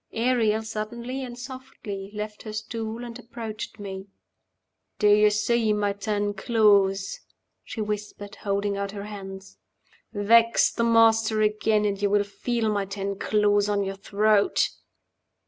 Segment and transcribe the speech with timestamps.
[0.13, 4.07] Ariel suddenly and softly left her stool, and approached me.
[4.97, 7.19] "Do you see my ten claws?"
[7.63, 9.59] she whispered, holding out her hands.
[10.11, 14.69] "Vex the Master again, and you will feel my ten claws on your throat!"